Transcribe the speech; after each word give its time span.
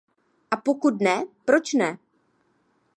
A 0.51 0.57
pokud 0.57 1.01
ne, 1.01 1.21
proč 1.45 1.73
ne? 1.73 1.97